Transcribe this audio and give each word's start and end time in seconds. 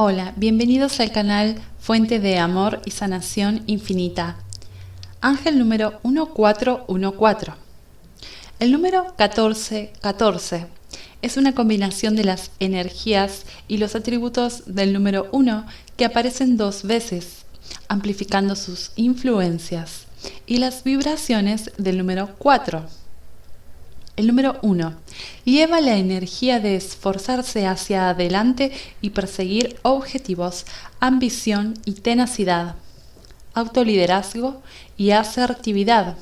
Hola, 0.00 0.32
bienvenidos 0.36 1.00
al 1.00 1.10
canal 1.10 1.56
Fuente 1.80 2.20
de 2.20 2.38
Amor 2.38 2.80
y 2.84 2.92
Sanación 2.92 3.64
Infinita. 3.66 4.36
Ángel 5.20 5.58
número 5.58 5.98
1414. 6.04 7.54
El 8.60 8.70
número 8.70 9.02
1414 9.18 10.68
es 11.20 11.36
una 11.36 11.52
combinación 11.52 12.14
de 12.14 12.22
las 12.22 12.52
energías 12.60 13.44
y 13.66 13.78
los 13.78 13.96
atributos 13.96 14.72
del 14.72 14.92
número 14.92 15.26
1 15.32 15.66
que 15.96 16.04
aparecen 16.04 16.56
dos 16.56 16.84
veces, 16.84 17.44
amplificando 17.88 18.54
sus 18.54 18.92
influencias, 18.94 20.06
y 20.46 20.58
las 20.58 20.84
vibraciones 20.84 21.72
del 21.76 21.98
número 21.98 22.36
4 22.38 22.86
el 24.18 24.26
número 24.26 24.58
uno, 24.62 24.94
lleva 25.44 25.80
la 25.80 25.96
energía 25.96 26.58
de 26.58 26.74
esforzarse 26.74 27.66
hacia 27.66 28.10
adelante 28.10 28.72
y 29.00 29.10
perseguir 29.10 29.78
objetivos, 29.82 30.66
ambición 30.98 31.74
y 31.84 31.92
tenacidad, 31.92 32.74
autoliderazgo 33.54 34.60
y 34.96 35.12
asertividad, 35.12 36.18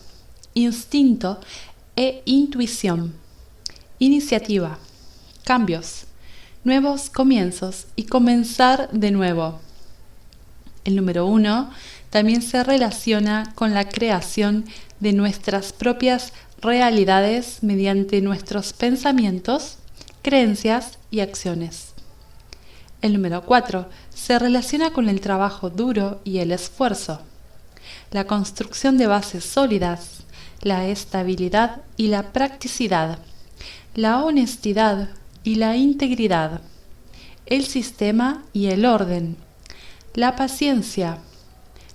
instinto 0.53 1.41
e 1.97 2.21
intuición, 2.27 3.15
iniciativa, 3.99 4.79
cambios, 5.45 6.05
nuevos 6.65 7.09
comienzos 7.09 7.87
y 7.97 8.05
comenzar 8.05 8.91
de 8.91 9.11
nuevo. 9.11 9.59
El 10.85 10.97
número 10.97 11.25
uno 11.25 11.71
también 12.11 12.43
se 12.43 12.63
relaciona 12.63 13.53
con 13.55 13.73
la 13.73 13.89
creación 13.89 14.67
de 15.01 15.13
nuestras 15.13 15.73
propias 15.73 16.33
realidades 16.61 17.63
mediante 17.63 18.21
nuestros 18.21 18.73
pensamientos, 18.73 19.79
creencias 20.23 20.99
y 21.11 21.21
acciones. 21.21 21.95
El 23.03 23.13
número 23.13 23.43
4 23.45 23.89
se 24.15 24.39
relaciona 24.39 24.91
con 24.91 25.09
el 25.09 25.21
trabajo 25.21 25.71
duro 25.71 26.21
y 26.25 26.39
el 26.39 26.51
esfuerzo, 26.51 27.21
la 28.11 28.27
construcción 28.27 28.99
de 28.99 29.07
bases 29.07 29.45
sólidas, 29.45 30.23
la 30.63 30.87
estabilidad 30.87 31.83
y 31.97 32.09
la 32.09 32.33
practicidad, 32.33 33.19
la 33.95 34.25
honestidad 34.25 35.11
y 35.45 35.57
la 35.57 35.77
integridad, 35.77 36.63
el 37.47 37.65
sistema 37.65 38.43
y 38.53 38.67
el 38.67 38.85
orden, 38.85 39.37
la 40.15 40.35
paciencia, 40.35 41.19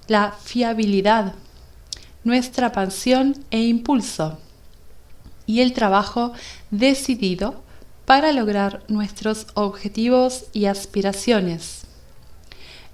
la 0.07 0.31
fiabilidad, 0.31 1.33
nuestra 2.23 2.71
pasión 2.71 3.35
e 3.51 3.61
impulso, 3.61 4.37
y 5.45 5.61
el 5.61 5.73
trabajo 5.73 6.33
decidido 6.69 7.63
para 8.05 8.31
lograr 8.31 8.83
nuestros 8.87 9.47
objetivos 9.53 10.45
y 10.53 10.65
aspiraciones. 10.65 11.85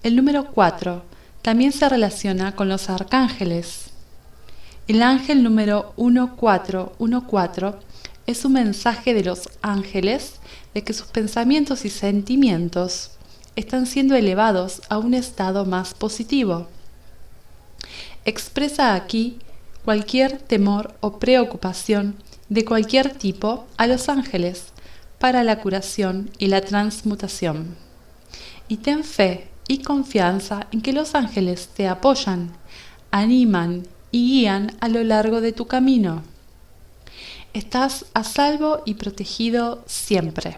El 0.03 0.16
número 0.16 0.52
4 0.52 1.03
también 1.42 1.72
se 1.72 1.89
relaciona 1.89 2.56
con 2.56 2.69
los 2.69 2.89
arcángeles. 2.89 3.89
El 4.88 5.02
ángel 5.02 5.44
número 5.44 5.94
1414 5.97 7.80
es 8.28 8.45
un 8.45 8.53
mensaje 8.53 9.14
de 9.14 9.23
los 9.23 9.50
ángeles 9.62 10.34
de 10.73 10.84
que 10.84 10.94
sus 10.94 11.08
pensamientos 11.08 11.86
y 11.86 11.89
sentimientos 11.89 13.12
están 13.56 13.88
siendo 13.88 14.16
elevados 14.16 14.81
a 14.89 14.97
un 14.97 15.14
estado 15.14 15.66
más 15.66 15.94
positivo. 15.94 16.67
Expresa 18.28 18.94
aquí 18.94 19.39
cualquier 19.86 20.38
temor 20.38 20.94
o 21.00 21.17
preocupación 21.17 22.17
de 22.50 22.66
cualquier 22.66 23.11
tipo 23.11 23.66
a 23.78 23.88
los 23.88 24.09
ángeles 24.09 24.73
para 25.17 25.45
la 25.45 25.61
curación 25.61 26.30
y 26.38 26.47
la 26.47 26.59
transmutación. 26.59 27.78
Y 28.67 28.78
ten 28.78 29.06
fe 29.06 29.47
y 29.69 29.78
confianza 29.78 30.67
en 30.73 30.81
que 30.81 30.92
los 30.92 31.16
ángeles 31.16 31.69
te 31.69 31.88
apoyan, 31.88 32.52
animan 33.11 33.84
y 34.11 34.28
guían 34.28 34.75
a 34.81 34.89
lo 34.89 35.02
largo 35.06 35.39
de 35.39 35.53
tu 35.53 35.67
camino. 35.67 36.22
Estás 37.53 38.07
a 38.13 38.25
salvo 38.25 38.81
y 38.85 38.96
protegido 38.96 39.85
siempre. 39.85 40.57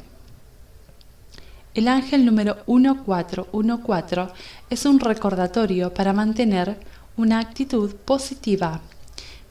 El 1.76 1.88
ángel 1.88 2.26
número 2.26 2.56
1414 2.66 4.34
es 4.72 4.86
un 4.88 5.00
recordatorio 5.00 5.94
para 5.94 6.14
mantener 6.14 6.80
una 7.20 7.40
actitud 7.40 7.96
positiva, 8.06 8.80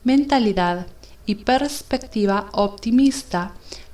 mentalidad 0.03 0.87
y 1.27 1.35
perspectiva 1.35 2.49
optimista 2.53 3.53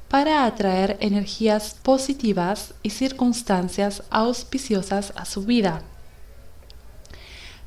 para 0.09 0.45
atraer 0.45 0.97
energías 1.01 1.75
positivas 1.83 2.73
y 2.85 2.91
circunstancias 2.91 4.05
auspiciosas 4.11 5.13
a 5.17 5.25
su 5.25 5.43
vida. 5.43 5.83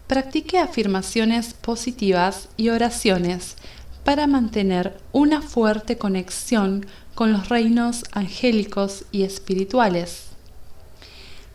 Practique 0.07 0.59
afirmaciones 0.59 1.53
positivas 1.53 2.47
y 2.55 2.69
oraciones 2.69 3.57
para 4.05 4.27
mantener 4.27 5.01
una 5.11 5.41
fuerte 5.41 5.97
conexión 5.97 6.85
con 7.15 7.33
los 7.33 7.49
reinos 7.49 8.05
angélicos 8.13 9.03
y 9.11 9.23
espirituales. 9.23 10.27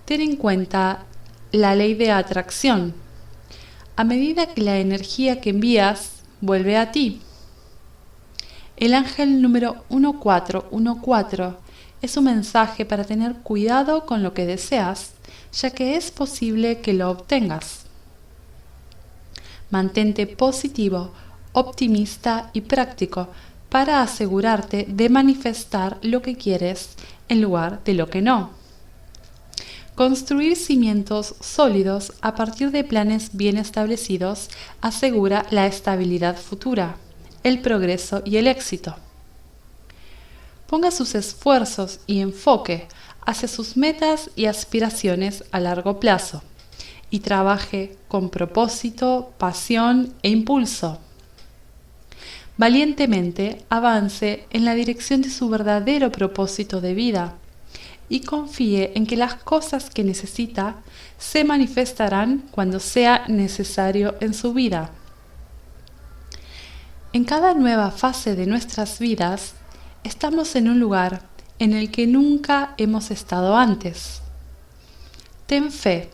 Ten 0.04 0.20
en 0.20 0.36
cuenta 0.36 1.06
la 1.52 1.74
ley 1.74 1.94
de 1.94 2.10
atracción. 2.10 3.01
A 3.94 4.04
medida 4.04 4.46
que 4.46 4.62
la 4.62 4.78
energía 4.78 5.40
que 5.40 5.50
envías 5.50 6.22
vuelve 6.40 6.78
a 6.78 6.92
ti. 6.92 7.20
El 8.78 8.94
ángel 8.94 9.42
número 9.42 9.84
1414 9.90 11.58
es 12.00 12.16
un 12.16 12.24
mensaje 12.24 12.86
para 12.86 13.04
tener 13.04 13.34
cuidado 13.34 14.06
con 14.06 14.22
lo 14.22 14.32
que 14.32 14.46
deseas, 14.46 15.12
ya 15.52 15.70
que 15.70 15.96
es 15.96 16.10
posible 16.10 16.80
que 16.80 16.94
lo 16.94 17.10
obtengas. 17.10 17.84
Mantente 19.70 20.26
positivo, 20.26 21.12
optimista 21.52 22.50
y 22.54 22.62
práctico 22.62 23.28
para 23.68 24.02
asegurarte 24.02 24.86
de 24.88 25.10
manifestar 25.10 25.98
lo 26.00 26.22
que 26.22 26.36
quieres 26.36 26.90
en 27.28 27.42
lugar 27.42 27.84
de 27.84 27.92
lo 27.92 28.08
que 28.08 28.22
no. 28.22 28.61
Construir 29.94 30.56
cimientos 30.56 31.34
sólidos 31.40 32.12
a 32.22 32.34
partir 32.34 32.70
de 32.70 32.82
planes 32.82 33.30
bien 33.34 33.58
establecidos 33.58 34.48
asegura 34.80 35.44
la 35.50 35.66
estabilidad 35.66 36.36
futura 36.36 36.96
el 37.42 37.60
progreso 37.60 38.22
y 38.24 38.36
el 38.36 38.46
éxito. 38.46 38.96
Ponga 40.66 40.90
sus 40.90 41.14
esfuerzos 41.14 42.00
y 42.06 42.20
enfoque 42.20 42.88
hacia 43.26 43.48
sus 43.48 43.76
metas 43.76 44.30
y 44.36 44.46
aspiraciones 44.46 45.44
a 45.52 45.60
largo 45.60 46.00
plazo 46.00 46.42
y 47.10 47.20
trabaje 47.20 47.96
con 48.08 48.30
propósito, 48.30 49.32
pasión 49.38 50.14
e 50.22 50.30
impulso. 50.30 50.98
Valientemente 52.56 53.64
avance 53.68 54.46
en 54.50 54.64
la 54.64 54.74
dirección 54.74 55.20
de 55.20 55.30
su 55.30 55.48
verdadero 55.48 56.10
propósito 56.10 56.80
de 56.80 56.94
vida 56.94 57.34
y 58.12 58.20
confíe 58.20 58.92
en 58.94 59.06
que 59.06 59.16
las 59.16 59.36
cosas 59.36 59.88
que 59.88 60.04
necesita 60.04 60.76
se 61.16 61.44
manifestarán 61.44 62.44
cuando 62.50 62.78
sea 62.78 63.24
necesario 63.26 64.16
en 64.20 64.34
su 64.34 64.52
vida. 64.52 64.90
En 67.14 67.24
cada 67.24 67.54
nueva 67.54 67.90
fase 67.90 68.36
de 68.36 68.44
nuestras 68.44 68.98
vidas, 68.98 69.54
estamos 70.04 70.56
en 70.56 70.68
un 70.68 70.78
lugar 70.78 71.22
en 71.58 71.72
el 71.72 71.90
que 71.90 72.06
nunca 72.06 72.74
hemos 72.76 73.10
estado 73.10 73.56
antes. 73.56 74.20
Ten 75.46 75.72
fe 75.72 76.10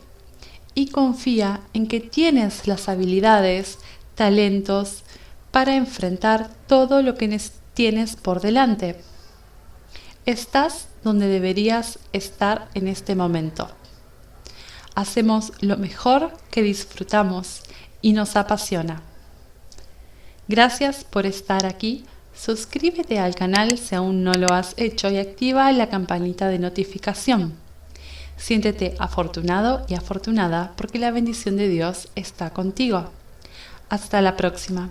y 0.75 0.87
confía 0.87 1.59
en 1.73 1.85
que 1.85 1.99
tienes 1.99 2.65
las 2.65 2.87
habilidades, 2.87 3.77
talentos 4.15 5.03
para 5.51 5.75
enfrentar 5.75 6.49
todo 6.65 7.01
lo 7.01 7.15
que 7.15 7.41
tienes 7.73 8.15
por 8.15 8.39
delante. 8.39 9.01
Estás 10.25 10.88
donde 11.03 11.27
deberías 11.27 11.99
estar 12.13 12.69
en 12.73 12.87
este 12.87 13.15
momento. 13.15 13.69
Hacemos 14.95 15.53
lo 15.61 15.77
mejor 15.77 16.33
que 16.51 16.61
disfrutamos 16.61 17.61
y 18.01 18.13
nos 18.13 18.35
apasiona. 18.35 19.01
Gracias 20.47 21.03
por 21.03 21.25
estar 21.25 21.65
aquí. 21.65 22.05
Suscríbete 22.33 23.19
al 23.19 23.35
canal 23.35 23.77
si 23.77 23.95
aún 23.95 24.23
no 24.23 24.33
lo 24.33 24.51
has 24.51 24.73
hecho 24.77 25.09
y 25.09 25.17
activa 25.17 25.71
la 25.71 25.89
campanita 25.89 26.47
de 26.47 26.59
notificación. 26.59 27.53
Siéntete 28.37 28.95
afortunado 28.99 29.85
y 29.89 29.95
afortunada 29.95 30.73
porque 30.77 30.97
la 30.97 31.11
bendición 31.11 31.57
de 31.57 31.67
Dios 31.67 32.07
está 32.15 32.51
contigo. 32.51 33.11
Hasta 33.89 34.21
la 34.21 34.37
próxima. 34.37 34.89